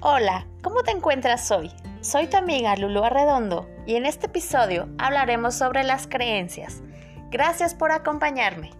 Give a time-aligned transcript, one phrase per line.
[0.00, 1.70] Hola, ¿cómo te encuentras hoy?
[2.00, 6.82] Soy tu amiga Lulu Arredondo y en este episodio hablaremos sobre las creencias.
[7.30, 8.70] Gracias por acompañarme.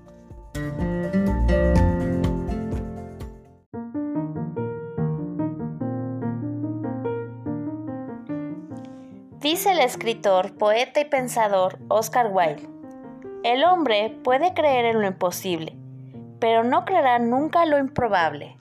[9.40, 12.73] Dice el escritor, poeta y pensador Oscar Wilde,
[13.44, 15.76] el hombre puede creer en lo imposible,
[16.40, 18.56] pero no creerá nunca lo improbable.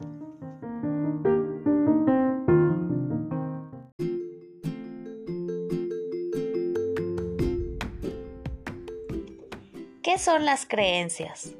[10.04, 11.56] ¿Qué son las creencias?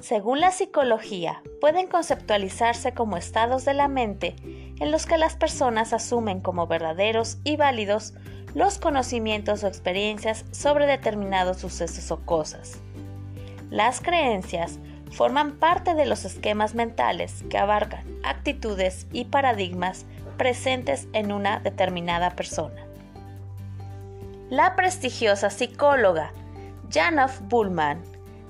[0.00, 4.34] Según la psicología, pueden conceptualizarse como estados de la mente
[4.80, 8.14] en los que las personas asumen como verdaderos y válidos
[8.54, 12.78] los conocimientos o experiencias sobre determinados sucesos o cosas.
[13.70, 14.78] Las creencias
[15.10, 20.04] forman parte de los esquemas mentales que abarcan actitudes y paradigmas
[20.36, 22.86] presentes en una determinada persona.
[24.50, 26.32] La prestigiosa psicóloga
[26.90, 28.02] Janov Bullman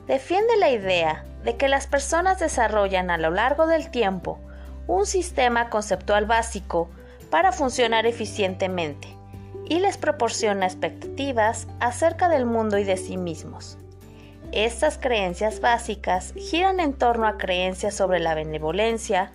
[0.09, 4.39] defiende la idea de que las personas desarrollan a lo largo del tiempo
[4.89, 6.89] un sistema conceptual básico
[7.31, 9.22] para funcionar eficientemente
[9.69, 13.79] y les proporciona expectativas acerca del mundo y de sí mismos.
[14.53, 19.33] Estas creencias básicas giran en torno a creencias sobre la benevolencia,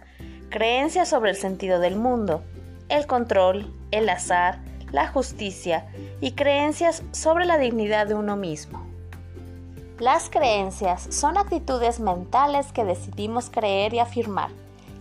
[0.49, 2.43] creencias sobre el sentido del mundo,
[2.89, 4.59] el control, el azar,
[4.91, 5.87] la justicia
[6.21, 8.85] y creencias sobre la dignidad de uno mismo.
[9.99, 14.51] Las creencias son actitudes mentales que decidimos creer y afirmar,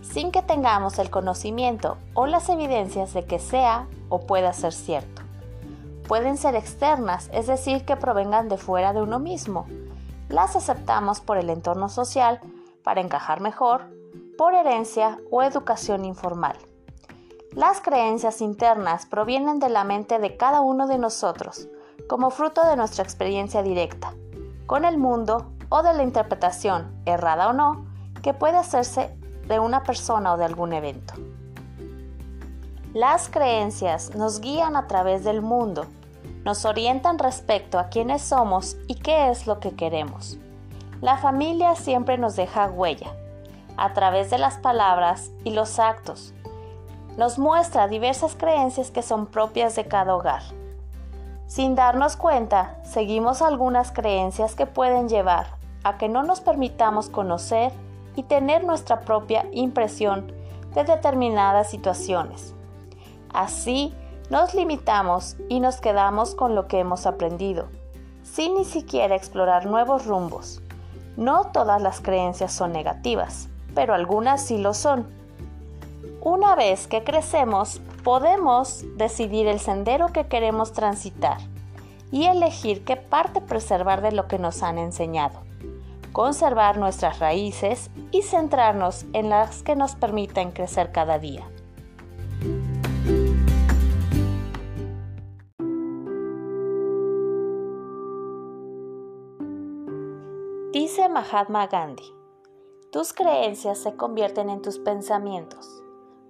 [0.01, 5.21] sin que tengamos el conocimiento o las evidencias de que sea o pueda ser cierto.
[6.07, 9.67] Pueden ser externas, es decir, que provengan de fuera de uno mismo.
[10.29, 12.39] Las aceptamos por el entorno social,
[12.83, 13.85] para encajar mejor,
[14.37, 16.55] por herencia o educación informal.
[17.53, 21.67] Las creencias internas provienen de la mente de cada uno de nosotros,
[22.07, 24.13] como fruto de nuestra experiencia directa,
[24.65, 27.85] con el mundo o de la interpretación, errada o no,
[28.21, 29.17] que puede hacerse
[29.47, 31.13] de una persona o de algún evento.
[32.93, 35.85] Las creencias nos guían a través del mundo,
[36.43, 40.37] nos orientan respecto a quiénes somos y qué es lo que queremos.
[41.01, 43.11] La familia siempre nos deja huella,
[43.77, 46.33] a través de las palabras y los actos.
[47.17, 50.41] Nos muestra diversas creencias que son propias de cada hogar.
[51.45, 55.47] Sin darnos cuenta, seguimos algunas creencias que pueden llevar
[55.83, 57.71] a que no nos permitamos conocer
[58.17, 60.33] y tener nuestra propia impresión
[60.73, 62.53] de determinadas situaciones.
[63.31, 63.93] Así,
[64.29, 67.69] nos limitamos y nos quedamos con lo que hemos aprendido,
[68.23, 70.61] sin ni siquiera explorar nuevos rumbos.
[71.15, 75.07] No todas las creencias son negativas, pero algunas sí lo son.
[76.21, 81.37] Una vez que crecemos, podemos decidir el sendero que queremos transitar
[82.11, 85.39] y elegir qué parte preservar de lo que nos han enseñado,
[86.17, 91.47] conservar nuestras raíces y centrarnos en las que nos permiten crecer cada día.
[100.73, 102.11] Dice Mahatma Gandhi,
[102.91, 105.83] tus creencias se convierten en tus pensamientos,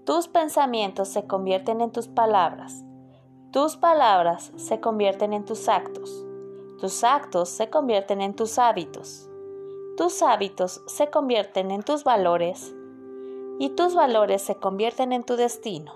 [0.04, 2.84] tus pensamientos se convierten en tus palabras,
[3.54, 6.26] tus palabras se convierten en tus actos,
[6.78, 9.30] tus actos se convierten en tus hábitos,
[9.98, 12.72] tus hábitos se convierten en tus valores
[13.60, 15.92] y tus valores se convierten en tu destino.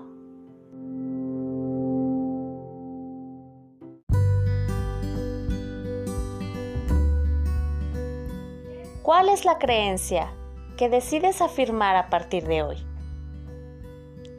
[9.03, 10.33] ¿Cuál es la creencia
[10.77, 12.77] que decides afirmar a partir de hoy?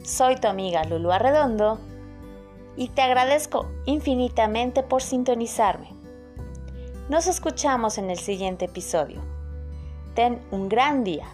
[0.03, 1.79] Soy tu amiga Lulu Arredondo
[2.75, 5.93] y te agradezco infinitamente por sintonizarme.
[7.07, 9.32] Nos escuchamos en el siguiente episodio.
[10.13, 11.25] Ten un gran día.